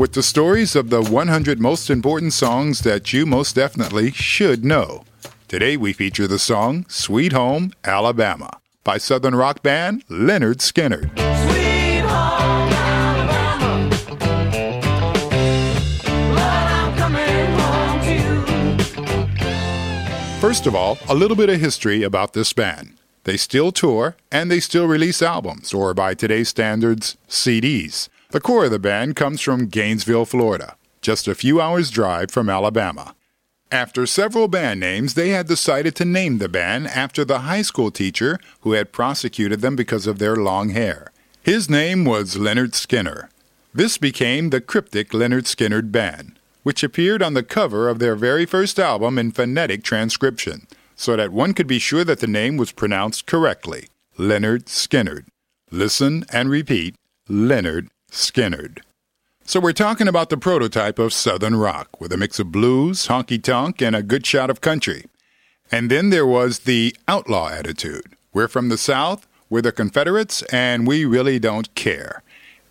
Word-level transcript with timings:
with 0.00 0.14
the 0.14 0.22
stories 0.22 0.74
of 0.74 0.88
the 0.88 1.02
100 1.02 1.60
most 1.60 1.90
important 1.90 2.32
songs 2.32 2.78
that 2.78 3.12
you 3.12 3.26
most 3.26 3.54
definitely 3.54 4.10
should 4.10 4.64
know. 4.64 5.04
Today 5.46 5.76
we 5.76 5.92
feature 5.92 6.26
the 6.26 6.38
song 6.38 6.86
Sweet 6.88 7.32
Home, 7.32 7.74
Alabama 7.84 8.60
by 8.82 8.96
Southern 8.96 9.34
rock 9.34 9.62
band 9.62 10.08
Lynyrd 10.08 10.60
Skynyrd. 10.62 11.10
First 20.40 20.66
of 20.66 20.74
all, 20.74 20.96
a 21.10 21.14
little 21.14 21.36
bit 21.36 21.50
of 21.50 21.60
history 21.60 22.02
about 22.02 22.32
this 22.32 22.54
band. 22.54 22.96
They 23.24 23.36
still 23.36 23.70
tour 23.70 24.16
and 24.32 24.50
they 24.50 24.60
still 24.60 24.86
release 24.86 25.20
albums, 25.20 25.74
or 25.74 25.92
by 25.92 26.14
today's 26.14 26.48
standards, 26.48 27.18
CDs. 27.28 28.08
The 28.32 28.40
core 28.40 28.66
of 28.66 28.70
the 28.70 28.78
band 28.78 29.16
comes 29.16 29.40
from 29.40 29.66
Gainesville, 29.66 30.24
Florida, 30.24 30.76
just 31.02 31.26
a 31.26 31.34
few 31.34 31.60
hours' 31.60 31.90
drive 31.90 32.30
from 32.30 32.48
Alabama. 32.48 33.16
After 33.72 34.06
several 34.06 34.46
band 34.46 34.78
names, 34.78 35.14
they 35.14 35.30
had 35.30 35.48
decided 35.48 35.96
to 35.96 36.04
name 36.04 36.38
the 36.38 36.48
band 36.48 36.86
after 36.86 37.24
the 37.24 37.40
high 37.40 37.62
school 37.62 37.90
teacher 37.90 38.38
who 38.60 38.72
had 38.72 38.92
prosecuted 38.92 39.62
them 39.62 39.74
because 39.74 40.06
of 40.06 40.20
their 40.20 40.36
long 40.36 40.68
hair. 40.68 41.10
His 41.42 41.68
name 41.68 42.04
was 42.04 42.36
Leonard 42.36 42.76
Skinner. 42.76 43.30
This 43.74 43.98
became 43.98 44.50
the 44.50 44.60
cryptic 44.60 45.10
Lynyrd 45.10 45.46
Skynyrd 45.46 45.90
Band, 45.90 46.38
which 46.62 46.84
appeared 46.84 47.22
on 47.22 47.34
the 47.34 47.42
cover 47.42 47.88
of 47.88 47.98
their 47.98 48.14
very 48.14 48.46
first 48.46 48.78
album 48.78 49.18
in 49.18 49.32
phonetic 49.32 49.82
transcription, 49.82 50.68
so 50.94 51.16
that 51.16 51.32
one 51.32 51.52
could 51.52 51.66
be 51.66 51.80
sure 51.80 52.04
that 52.04 52.20
the 52.20 52.28
name 52.28 52.56
was 52.56 52.70
pronounced 52.70 53.26
correctly 53.26 53.88
Leonard 54.16 54.68
Skinner. 54.68 55.24
Listen 55.72 56.24
and 56.32 56.48
repeat 56.48 56.94
Lynyrd 57.28 57.88
Skynyrd. 58.10 58.80
So 59.44 59.58
we're 59.58 59.72
talking 59.72 60.06
about 60.06 60.30
the 60.30 60.36
prototype 60.36 60.98
of 60.98 61.12
Southern 61.12 61.56
rock, 61.56 62.00
with 62.00 62.12
a 62.12 62.16
mix 62.16 62.38
of 62.38 62.52
blues, 62.52 63.08
honky 63.08 63.42
tonk, 63.42 63.80
and 63.80 63.96
a 63.96 64.02
good 64.02 64.24
shot 64.24 64.50
of 64.50 64.60
country. 64.60 65.06
And 65.72 65.90
then 65.90 66.10
there 66.10 66.26
was 66.26 66.60
the 66.60 66.94
outlaw 67.08 67.48
attitude. 67.48 68.16
We're 68.32 68.48
from 68.48 68.68
the 68.68 68.78
South, 68.78 69.26
we're 69.48 69.62
the 69.62 69.72
Confederates, 69.72 70.42
and 70.52 70.86
we 70.86 71.04
really 71.04 71.38
don't 71.38 71.74
care. 71.74 72.22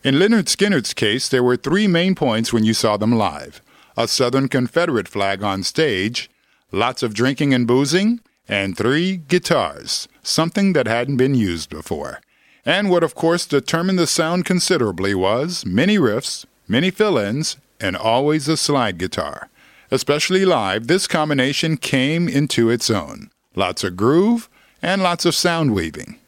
In 0.04 0.16
Lynyrd 0.16 0.46
Skynyrd's 0.46 0.94
case, 0.94 1.28
there 1.28 1.44
were 1.44 1.58
three 1.58 1.88
main 1.88 2.16
points 2.16 2.54
when 2.54 2.64
you 2.64 2.74
saw 2.74 2.96
them 2.96 3.18
live 3.18 3.62
a 3.98 4.08
Southern 4.08 4.48
Confederate 4.48 5.10
flag 5.10 5.44
on 5.44 5.62
stage, 5.62 6.30
lots 6.72 7.04
of 7.04 7.14
drinking 7.14 7.54
and 7.54 7.68
boozing, 7.68 8.22
and 8.48 8.78
three 8.78 9.18
guitars, 9.18 10.08
something 10.24 10.72
that 10.72 10.88
hadn't 10.88 11.18
been 11.18 11.36
used 11.36 11.70
before. 11.70 12.22
And 12.66 12.90
what, 12.90 13.04
of 13.04 13.16
course, 13.16 13.46
determined 13.46 14.00
the 14.00 14.08
sound 14.08 14.46
considerably 14.46 15.16
was 15.16 15.66
many 15.66 15.98
riffs, 15.98 16.46
many 16.68 16.92
fill 16.92 17.18
ins, 17.18 17.58
and 17.80 17.96
always 17.96 18.48
a 18.48 18.58
slide 18.58 18.98
guitar. 18.98 19.50
Especially 19.92 20.46
live, 20.46 20.88
this 20.88 21.08
combination 21.08 21.78
came 21.78 22.28
into 22.28 22.70
its 22.70 22.90
own. 22.90 23.32
Lots 23.56 23.84
of 23.84 23.98
groove 23.98 24.50
and 24.82 25.02
lots 25.02 25.26
of 25.26 25.36
sound 25.36 25.74
weaving. 25.74 26.20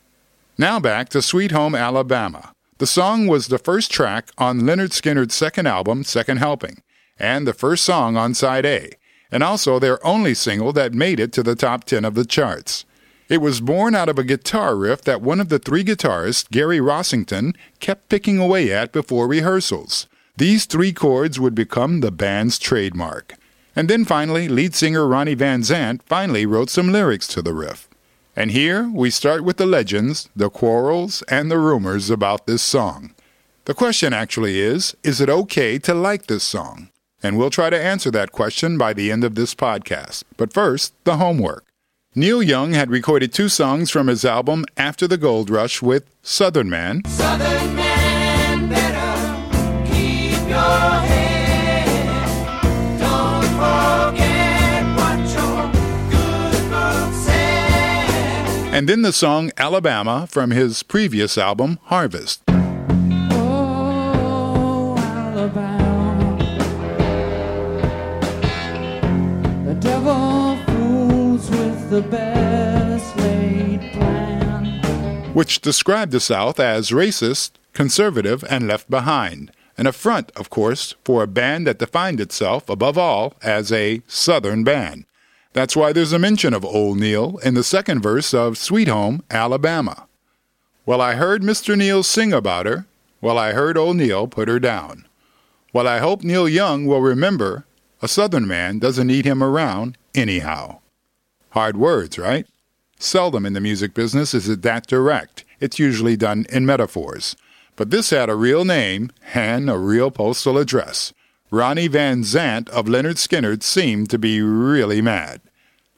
Now 0.58 0.80
back 0.80 1.10
to 1.10 1.22
Sweet 1.22 1.52
Home 1.52 1.76
Alabama. 1.76 2.54
The 2.80 2.88
song 2.88 3.28
was 3.28 3.48
the 3.48 3.60
first 3.60 3.92
track 3.92 4.32
on 4.38 4.62
Lynyrd 4.62 4.90
Skynyrd's 4.90 5.36
second 5.36 5.68
album, 5.68 6.04
Second 6.04 6.38
Helping, 6.38 6.82
and 7.20 7.46
the 7.46 7.54
first 7.54 7.84
song 7.84 8.18
on 8.18 8.34
side 8.34 8.66
A, 8.66 8.92
and 9.32 9.44
also 9.44 9.78
their 9.78 10.06
only 10.06 10.34
single 10.34 10.74
that 10.74 10.94
made 10.94 11.20
it 11.20 11.32
to 11.34 11.44
the 11.44 11.56
top 11.56 11.84
10 11.84 12.04
of 12.04 12.16
the 12.16 12.26
charts. 12.26 12.86
It 13.32 13.40
was 13.40 13.62
born 13.62 13.96
out 13.96 14.10
of 14.10 14.20
a 14.20 14.26
guitar 14.26 14.76
riff 14.76 15.04
that 15.04 15.22
one 15.22 15.40
of 15.40 15.48
the 15.48 15.58
three 15.58 15.86
guitarists, 15.86 16.52
Gary 16.52 16.80
Rossington, 16.80 17.56
kept 17.80 18.10
picking 18.10 18.40
away 18.40 18.74
at 18.74 18.92
before 18.92 19.26
rehearsals. 19.26 20.08
These 20.36 20.66
three 20.66 20.92
chords 20.92 21.40
would 21.40 21.56
become 21.56 22.02
the 22.02 22.12
band's 22.12 22.60
trademark. 22.60 23.36
And 23.74 23.90
then 23.90 24.04
finally, 24.04 24.50
lead 24.50 24.76
singer 24.76 25.08
Ronnie 25.08 25.36
Van 25.36 25.62
Zant 25.62 26.04
finally 26.04 26.46
wrote 26.46 26.70
some 26.70 26.92
lyrics 26.92 27.26
to 27.28 27.42
the 27.42 27.54
riff. 27.54 27.88
And 28.36 28.52
here 28.52 28.90
we 28.94 29.10
start 29.10 29.46
with 29.46 29.56
the 29.56 29.66
legends, 29.66 30.28
the 30.36 30.50
quarrels, 30.50 31.22
and 31.30 31.50
the 31.50 31.58
rumors 31.58 32.10
about 32.10 32.48
this 32.48 32.62
song. 32.62 33.16
The 33.64 33.74
question 33.74 34.12
actually 34.12 34.60
is 34.60 34.94
is 35.04 35.22
it 35.22 35.30
okay 35.30 35.80
to 35.80 35.94
like 35.94 36.28
this 36.28 36.44
song? 36.44 36.90
And 37.24 37.38
we'll 37.38 37.50
try 37.50 37.70
to 37.70 37.82
answer 37.82 38.12
that 38.12 38.34
question 38.34 38.78
by 38.78 38.92
the 38.92 39.10
end 39.10 39.24
of 39.24 39.36
this 39.36 39.56
podcast. 39.56 40.26
But 40.36 40.52
first, 40.52 40.94
the 41.06 41.16
homework. 41.16 41.71
Neil 42.14 42.44
Young 42.44 42.74
had 42.74 42.92
recorded 42.92 43.32
two 43.32 43.48
songs 43.48 43.90
from 43.90 44.08
his 44.08 44.26
album 44.26 44.66
After 44.76 45.08
the 45.08 45.16
Gold 45.16 45.50
Rush 45.50 45.82
with 45.82 46.04
Southern 46.22 46.70
Man. 46.70 47.06
Southern 47.06 47.74
man, 47.74 48.68
better 48.68 49.88
keep 49.90 50.34
your 50.50 50.60
head. 51.08 51.88
Don't 53.00 53.46
forget 53.46 54.84
what 54.98 55.20
your 55.34 55.72
good 56.12 57.14
said. 57.14 58.74
And 58.74 58.90
then 58.90 59.04
the 59.04 59.14
song 59.14 59.54
Alabama 59.56 60.28
from 60.30 60.52
his 60.52 60.84
previous 60.84 61.38
album 61.38 61.80
Harvest. 61.84 62.44
Oh, 63.32 64.98
Alabama. 64.98 65.82
The 71.92 72.02
best 72.04 73.18
laid 73.18 73.82
plan. 73.92 75.34
which 75.34 75.60
described 75.60 76.14
the 76.14 76.22
South 76.22 76.58
as 76.58 76.92
racist, 76.92 77.52
conservative, 77.74 78.46
and 78.50 78.66
left 78.66 78.90
behind. 78.90 79.52
An 79.78 79.88
affront, 79.88 80.32
of 80.38 80.50
course, 80.50 80.96
for 81.04 81.22
a 81.22 81.28
band 81.28 81.68
that 81.68 81.80
defined 81.80 82.22
itself, 82.22 82.70
above 82.70 82.98
all, 82.98 83.34
as 83.42 83.74
a 83.74 84.02
Southern 84.08 84.64
band. 84.64 85.04
That's 85.52 85.76
why 85.76 85.92
there's 85.92 86.14
a 86.14 86.18
mention 86.18 86.54
of 86.54 86.64
Old 86.64 86.98
Neil 86.98 87.40
in 87.40 87.56
the 87.56 87.64
second 87.64 88.02
verse 88.02 88.34
of 88.34 88.58
Sweet 88.58 88.88
Home, 88.88 89.26
Alabama. 89.30 90.08
Well, 90.86 91.02
I 91.02 91.16
heard 91.16 91.42
Mr. 91.42 91.78
Neil 91.78 92.04
sing 92.04 92.32
about 92.32 92.68
her. 92.68 92.86
Well, 93.20 93.38
I 93.38 93.52
heard 93.52 93.78
Old 93.78 93.98
Neil 93.98 94.28
put 94.28 94.48
her 94.48 94.62
down. 94.62 95.04
Well, 95.74 95.90
I 95.90 95.98
hope 96.00 96.24
Neil 96.24 96.48
Young 96.48 96.86
will 96.86 97.02
remember 97.02 97.66
a 98.02 98.08
Southern 98.08 98.48
man 98.48 98.80
doesn't 98.80 99.08
need 99.08 99.26
him 99.26 99.44
around 99.44 99.98
anyhow. 100.16 100.81
Hard 101.52 101.78
words, 101.78 102.18
right? 102.18 102.48
Seldom 102.98 103.46
in 103.46 103.54
the 103.54 103.60
music 103.60 103.94
business 103.94 104.34
is 104.34 104.48
it 104.48 104.62
that 104.62 104.88
direct. 104.88 105.44
It's 105.60 105.80
usually 105.80 106.16
done 106.16 106.46
in 106.50 106.66
metaphors. 106.66 107.36
But 107.76 107.90
this 107.90 108.12
had 108.12 108.30
a 108.30 108.36
real 108.36 108.64
name 108.64 109.12
and 109.34 109.70
a 109.70 109.78
real 109.78 110.12
postal 110.12 110.58
address. 110.58 111.14
Ronnie 111.50 111.90
Van 111.90 112.24
Zant 112.24 112.70
of 112.70 112.86
Lynyrd 112.86 113.18
Skynyrd 113.18 113.64
seemed 113.64 114.10
to 114.12 114.18
be 114.18 114.42
really 114.42 115.02
mad. 115.02 115.42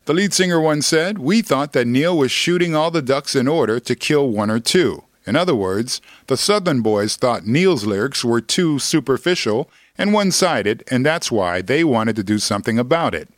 The 0.06 0.13
lead 0.13 0.33
singer 0.33 0.60
once 0.60 0.88
said, 0.88 1.19
We 1.19 1.44
thought 1.44 1.74
that 1.74 1.88
Neil 1.88 2.18
was 2.18 2.31
shooting 2.31 2.75
all 2.75 2.89
the 2.89 3.01
ducks 3.01 3.36
in 3.36 3.48
order 3.48 3.80
to 3.80 3.95
kill 3.95 4.30
one 4.30 4.50
or 4.50 4.60
two. 4.60 5.04
In 5.27 5.36
other 5.36 5.56
words, 5.56 6.01
the 6.27 6.36
Southern 6.36 6.81
boys 6.81 7.16
thought 7.16 7.45
Neil's 7.45 7.86
lyrics 7.86 8.25
were 8.25 8.42
too 8.42 8.80
superficial 8.80 9.69
and 9.98 10.13
one 10.13 10.31
sided, 10.31 10.83
and 10.89 11.06
that's 11.06 11.31
why 11.31 11.62
they 11.62 11.83
wanted 11.83 12.16
to 12.16 12.24
do 12.24 12.39
something 12.39 12.80
about 12.80 13.13
it. 13.13 13.30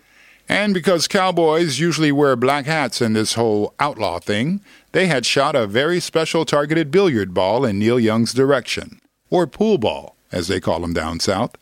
And 0.48 0.74
because 0.74 1.08
cowboys 1.08 1.80
usually 1.80 2.12
wear 2.12 2.36
black 2.36 2.66
hats 2.66 3.02
in 3.02 3.14
this 3.14 3.34
whole 3.34 3.74
outlaw 3.80 4.20
thing, 4.20 4.62
they 4.92 5.08
had 5.08 5.26
shot 5.26 5.56
a 5.56 5.66
very 5.66 6.00
special 6.00 6.46
targeted 6.46 6.92
billiard 6.92 7.34
ball 7.34 7.66
in 7.66 7.80
Neil 7.80 8.00
Young's 8.00 8.34
direction, 8.34 9.00
or 9.30 9.48
pool 9.48 9.78
ball, 9.78 10.16
as 10.32 10.48
they 10.48 10.60
call 10.60 10.82
them 10.82 10.94
down 10.94 11.20
south. 11.20 11.56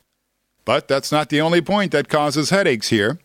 But 0.66 0.88
that's 0.88 1.12
not 1.12 1.30
the 1.30 1.42
only 1.42 1.62
point 1.62 1.92
that 1.92 2.10
causes 2.10 2.50
headaches 2.50 2.90
here. 2.90 3.20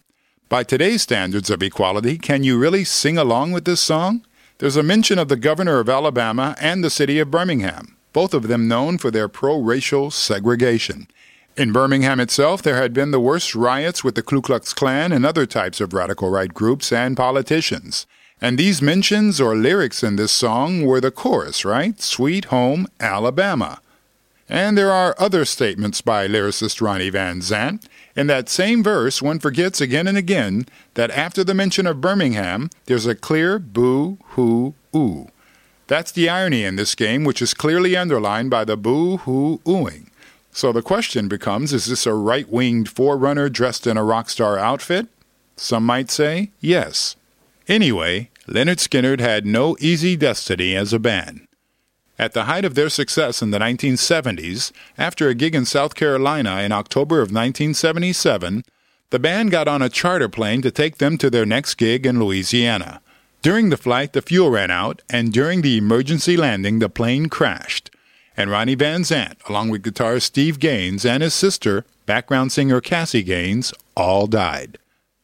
By 0.49 0.63
today's 0.63 1.03
standards 1.03 1.51
of 1.51 1.63
equality, 1.63 2.19
can 2.19 2.43
you 2.45 2.59
really 2.59 2.85
sing 2.85 3.19
along 3.19 3.53
with 3.53 3.65
this 3.65 3.81
song? 3.81 4.25
There's 4.59 4.77
a 4.77 4.83
mention 4.83 5.19
of 5.19 5.29
the 5.29 5.37
governor 5.37 5.79
of 5.79 5.89
Alabama 5.89 6.57
and 6.61 6.83
the 6.83 6.91
city 6.91 7.19
of 7.19 7.31
Birmingham. 7.31 7.97
both 8.13 8.35
of 8.35 8.49
them 8.49 8.67
known 8.67 8.99
for 8.99 9.11
their 9.11 9.29
pro 9.29 9.61
racial 9.61 10.11
segregation. 10.11 11.07
In 11.59 11.73
Birmingham 11.73 12.21
itself, 12.21 12.63
there 12.63 12.81
had 12.81 12.95
been 12.95 13.11
the 13.11 13.19
worst 13.19 13.53
riots 13.53 14.05
with 14.05 14.15
the 14.15 14.23
Ku 14.23 14.41
Klux 14.41 14.73
Klan 14.73 15.11
and 15.11 15.27
other 15.27 15.45
types 15.45 15.81
of 15.81 15.93
radical 15.93 16.31
right 16.31 16.55
groups 16.55 16.93
and 16.93 17.17
politicians. 17.17 18.07
And 18.41 18.57
these 18.57 18.81
mentions 18.81 19.41
or 19.41 19.57
lyrics 19.57 20.05
in 20.05 20.15
this 20.15 20.31
song 20.31 20.87
were 20.87 21.01
the 21.01 21.11
chorus, 21.11 21.65
right? 21.65 22.01
Sweet 22.01 22.45
Home 22.45 22.87
Alabama. 23.01 23.81
And 24.49 24.79
there 24.79 24.93
are 24.93 25.17
other 25.19 25.45
statements 25.45 26.01
by 26.01 26.29
lyricist 26.29 26.81
Ronnie 26.81 27.11
Van 27.11 27.41
Zant. 27.41 27.87
In 28.15 28.29
that 28.29 28.49
same 28.49 28.85
verse, 28.85 29.21
one 29.21 29.41
forgets 29.41 29.81
again 29.81 30.07
and 30.07 30.17
again 30.17 30.65
that 30.95 31.11
after 31.11 31.43
the 31.43 31.55
mention 31.55 31.89
of 31.89 32.01
Birmingham, 32.01 32.71
there's 32.87 33.05
a 33.05 33.17
clear 33.17 33.59
boo 33.59 34.19
hoo 34.37 34.75
ooh. 34.95 35.27
That's 35.89 36.13
the 36.13 36.29
irony 36.29 36.63
in 36.63 36.77
this 36.77 36.95
game, 36.95 37.25
which 37.25 37.43
is 37.43 37.53
clearly 37.53 37.97
underlined 37.97 38.49
by 38.49 38.65
the 38.65 38.77
boo 38.77 39.17
hoo 39.17 39.59
oohing. 39.67 40.08
So 40.59 40.73
the 40.73 40.83
question 40.83 41.29
becomes 41.29 41.73
is 41.73 41.87
this 41.87 42.05
a 42.05 42.13
right 42.13 42.49
winged 42.49 42.89
forerunner 42.89 43.49
dressed 43.49 43.87
in 43.87 43.97
a 43.97 44.03
rock 44.03 44.29
star 44.29 44.59
outfit? 44.59 45.07
Some 45.55 45.87
might 45.87 46.11
say 46.11 46.51
yes. 46.59 47.15
Anyway, 47.69 48.31
Lynyrd 48.49 48.81
Skynyrd 48.81 49.21
had 49.21 49.47
no 49.47 49.77
easy 49.79 50.17
destiny 50.17 50.75
as 50.75 50.93
a 50.93 50.99
band. 50.99 51.47
At 52.19 52.33
the 52.33 52.47
height 52.47 52.65
of 52.65 52.75
their 52.75 52.89
success 52.89 53.41
in 53.41 53.53
the 53.53 53.61
1970s, 53.61 54.73
after 54.99 55.29
a 55.29 55.35
gig 55.37 55.55
in 55.55 55.65
South 55.65 55.95
Carolina 55.95 56.63
in 56.63 56.73
October 56.73 57.19
of 57.19 57.31
1977, 57.31 58.65
the 59.11 59.21
band 59.21 59.53
got 59.53 59.69
on 59.69 59.81
a 59.81 59.89
charter 59.89 60.29
plane 60.29 60.61
to 60.63 60.73
take 60.73 60.99
them 60.99 61.17
to 61.19 61.31
their 61.31 61.47
next 61.47 61.77
gig 61.77 62.05
in 62.05 62.19
Louisiana. 62.19 63.01
During 63.43 63.71
the 63.71 63.77
flight, 63.77 64.13
the 64.13 64.23
fuel 64.23 64.51
ran 64.51 64.73
out, 64.73 65.03
and 65.09 65.33
during 65.33 65.63
the 65.63 65.79
emergency 65.79 66.37
landing, 66.37 66.81
the 66.81 66.89
plane 66.89 67.29
crashed 67.29 67.93
and 68.39 68.53
Ronnie 68.53 68.77
Van 68.77 69.03
Zant, 69.03 69.37
along 69.49 69.69
with 69.69 69.83
guitarist 69.83 70.23
Steve 70.23 70.61
Gaines 70.61 71.05
and 71.05 71.25
his 71.25 71.35
sister, 71.35 71.85
background 72.07 72.53
singer 72.53 72.81
Cassie 72.81 73.25
Gaines, 73.25 73.75
all 73.97 74.29
died. 74.29 74.79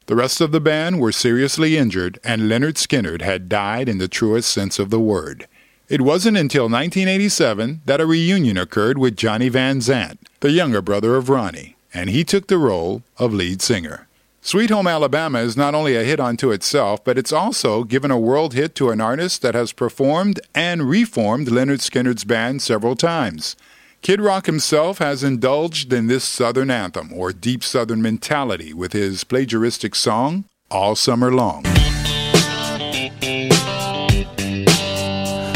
The 0.07 0.17
rest 0.17 0.41
of 0.41 0.51
the 0.51 0.61
band 0.61 0.99
were 0.99 1.13
seriously 1.13 1.77
injured, 1.77 2.19
and 2.25 2.43
Lynyrd 2.43 2.75
Skynyrd 2.75 3.23
had 3.23 3.49
died 3.49 3.89
in 3.89 3.99
the 3.99 4.09
truest 4.09 4.51
sense 4.51 4.81
of 4.81 4.91
the 4.91 4.99
word. 4.99 5.47
It 5.89 6.01
wasn't 6.01 6.37
until 6.37 6.65
1987 6.65 7.83
that 7.85 8.01
a 8.01 8.07
reunion 8.07 8.59
occurred 8.59 8.99
with 8.99 9.17
Johnny 9.17 9.49
Van 9.49 9.79
Zant, 9.79 10.19
the 10.41 10.51
younger 10.51 10.83
brother 10.83 11.15
of 11.15 11.29
Ronnie, 11.29 11.77
and 11.95 12.11
he 12.11 12.25
took 12.25 12.49
the 12.49 12.59
role 12.59 13.05
of 13.17 13.33
lead 13.33 13.63
singer. 13.63 14.09
Sweet 14.47 14.69
Home 14.69 14.87
Alabama 14.87 15.39
is 15.39 15.57
not 15.57 15.75
only 15.75 15.97
a 15.97 16.05
hit 16.05 16.21
unto 16.21 16.53
itself, 16.53 17.03
but 17.03 17.17
it's 17.17 17.33
also 17.33 17.83
given 17.83 18.11
a 18.11 18.19
world 18.19 18.53
hit 18.53 18.75
to 18.75 18.91
an 18.91 19.01
artist 19.01 19.41
that 19.41 19.55
has 19.55 19.73
performed 19.73 20.39
and 20.55 20.83
reformed 20.83 21.49
Lynyrd 21.49 21.81
Skynyrd's 21.81 22.25
band 22.25 22.61
several 22.61 22.95
times. 22.95 23.57
Kid 24.03 24.21
Rock 24.21 24.45
himself 24.45 24.99
has 24.99 25.25
indulged 25.25 25.95
in 25.95 26.09
this 26.09 26.25
Southern 26.25 26.71
anthem 26.71 27.11
or 27.15 27.33
deep 27.33 27.65
Southern 27.65 28.03
mentality 28.03 28.75
with 28.75 28.93
his 28.93 29.25
plagiaristic 29.25 29.97
song, 29.97 30.45
All 30.71 30.95
Summer 30.95 31.33
Long. 31.33 31.65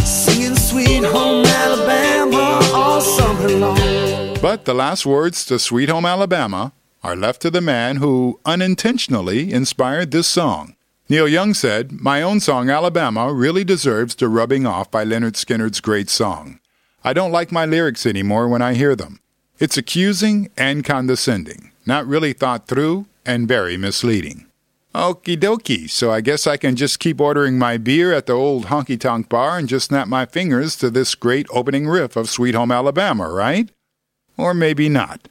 Singing 0.02 0.56
Sweet 0.56 1.04
Home 1.04 1.44
Alabama 1.44 2.58
all 2.72 3.02
summer 3.02 3.50
long. 3.50 4.38
But 4.40 4.64
the 4.64 4.72
last 4.72 5.04
words 5.04 5.44
to 5.44 5.58
Sweet 5.58 5.90
Home 5.90 6.06
Alabama 6.06 6.72
are 7.02 7.16
left 7.16 7.42
to 7.42 7.50
the 7.50 7.60
man 7.60 7.96
who 7.96 8.40
unintentionally 8.44 9.52
inspired 9.52 10.10
this 10.10 10.26
song. 10.26 10.74
Neil 11.08 11.28
Young 11.28 11.54
said, 11.54 11.92
My 11.92 12.20
own 12.20 12.40
song, 12.40 12.68
Alabama, 12.68 13.32
really 13.32 13.64
deserves 13.64 14.14
the 14.14 14.28
rubbing 14.28 14.66
off 14.66 14.90
by 14.90 15.04
Lynyrd 15.04 15.36
Skynyrd's 15.36 15.80
great 15.80 16.10
song. 16.10 16.60
I 17.02 17.12
don't 17.12 17.32
like 17.32 17.50
my 17.50 17.64
lyrics 17.64 18.04
anymore 18.04 18.48
when 18.48 18.60
I 18.60 18.74
hear 18.74 18.94
them. 18.94 19.20
It's 19.58 19.78
accusing 19.78 20.50
and 20.56 20.84
condescending, 20.84 21.70
not 21.86 22.06
really 22.06 22.32
thought 22.32 22.68
through, 22.68 23.06
and 23.24 23.48
very 23.48 23.76
misleading. 23.76 24.46
Okie 24.94 25.36
dokie, 25.36 25.88
so 25.88 26.10
I 26.10 26.20
guess 26.20 26.46
I 26.46 26.56
can 26.56 26.74
just 26.74 26.98
keep 26.98 27.20
ordering 27.20 27.58
my 27.58 27.76
beer 27.76 28.12
at 28.12 28.26
the 28.26 28.32
old 28.32 28.66
honky 28.66 28.98
tonk 28.98 29.28
bar 29.28 29.58
and 29.58 29.68
just 29.68 29.86
snap 29.86 30.08
my 30.08 30.26
fingers 30.26 30.76
to 30.76 30.90
this 30.90 31.14
great 31.14 31.46
opening 31.50 31.86
riff 31.86 32.16
of 32.16 32.28
Sweet 32.28 32.54
Home 32.54 32.72
Alabama, 32.72 33.28
right? 33.28 33.70
Or 34.36 34.54
maybe 34.54 34.88
not. 34.88 35.28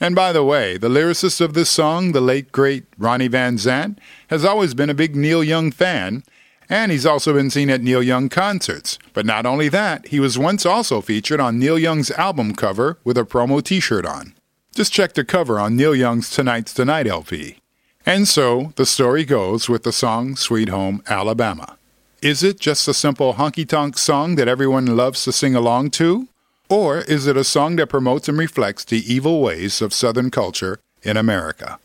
And 0.00 0.14
by 0.14 0.32
the 0.32 0.42
way, 0.42 0.78
the 0.78 0.88
lyricist 0.88 1.42
of 1.42 1.52
this 1.52 1.68
song, 1.68 2.12
the 2.12 2.22
late 2.22 2.52
great 2.52 2.84
Ronnie 2.96 3.28
Van 3.28 3.56
Zant, 3.58 3.98
has 4.28 4.46
always 4.46 4.72
been 4.72 4.88
a 4.88 4.94
big 4.94 5.14
Neil 5.14 5.44
Young 5.44 5.70
fan, 5.70 6.24
and 6.70 6.90
he's 6.90 7.04
also 7.04 7.34
been 7.34 7.50
seen 7.50 7.68
at 7.68 7.82
Neil 7.82 8.02
Young 8.02 8.30
concerts. 8.30 8.98
But 9.12 9.26
not 9.26 9.44
only 9.44 9.68
that, 9.68 10.06
he 10.08 10.18
was 10.18 10.38
once 10.38 10.64
also 10.64 11.02
featured 11.02 11.38
on 11.38 11.58
Neil 11.58 11.78
Young's 11.78 12.10
album 12.12 12.54
cover 12.54 12.98
with 13.04 13.18
a 13.18 13.24
promo 13.24 13.62
t 13.62 13.78
shirt 13.78 14.06
on. 14.06 14.32
Just 14.74 14.92
check 14.92 15.12
the 15.12 15.24
cover 15.24 15.60
on 15.60 15.76
Neil 15.76 15.94
Young's 15.94 16.30
Tonight's 16.30 16.72
the 16.72 16.86
Night 16.86 17.06
LP. 17.06 17.58
And 18.06 18.26
so, 18.26 18.72
the 18.76 18.86
story 18.86 19.26
goes 19.26 19.68
with 19.68 19.82
the 19.82 19.92
song 19.92 20.34
Sweet 20.34 20.70
Home 20.70 21.02
Alabama. 21.08 21.76
Is 22.22 22.42
it 22.42 22.58
just 22.58 22.88
a 22.88 22.94
simple 22.94 23.34
honky 23.34 23.68
tonk 23.68 23.98
song 23.98 24.36
that 24.36 24.48
everyone 24.48 24.96
loves 24.96 25.24
to 25.24 25.32
sing 25.32 25.54
along 25.54 25.90
to? 25.92 26.28
Or 26.70 26.98
is 26.98 27.26
it 27.26 27.36
a 27.36 27.42
song 27.42 27.74
that 27.76 27.88
promotes 27.88 28.28
and 28.28 28.38
reflects 28.38 28.84
the 28.84 29.02
evil 29.12 29.42
ways 29.42 29.82
of 29.82 29.92
Southern 29.92 30.30
culture 30.30 30.78
in 31.02 31.16
America? 31.16 31.80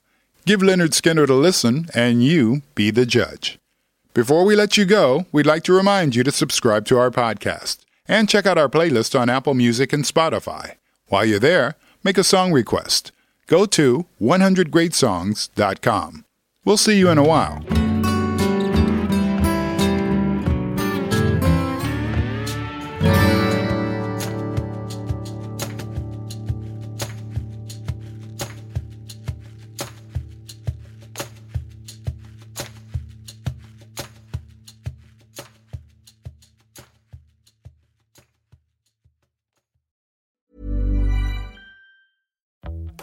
Give 0.46 0.60
Lynyrd 0.60 0.92
Skynyrd 0.92 1.30
a 1.30 1.34
listen 1.34 1.88
and 1.96 2.24
you 2.24 2.62
be 2.76 2.92
the 2.92 3.08
judge. 3.08 3.58
Before 4.14 4.46
we 4.46 4.56
let 4.56 4.78
you 4.78 4.86
go, 4.86 5.26
we'd 5.32 5.48
like 5.48 5.64
to 5.64 5.74
remind 5.74 6.16
you 6.16 6.24
to 6.24 6.32
subscribe 6.32 6.86
to 6.86 7.00
our 7.00 7.10
podcast 7.10 7.80
and 8.08 8.30
check 8.30 8.46
out 8.46 8.60
our 8.60 8.70
playlist 8.70 9.20
on 9.20 9.28
Apple 9.28 9.56
Music 9.56 9.92
and 9.92 10.04
Spotify. 10.04 10.76
While 11.08 11.26
you're 11.26 11.40
there, 11.40 11.74
make 12.04 12.20
a 12.20 12.24
song 12.24 12.52
request. 12.52 13.12
Go 13.48 13.66
to 13.66 14.06
100greatsongs.com. 14.22 16.26
We'll 16.64 16.78
see 16.78 17.00
you 17.00 17.10
in 17.10 17.18
a 17.18 17.24
while. 17.24 17.66